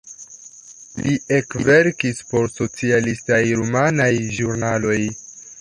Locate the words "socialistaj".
2.55-3.41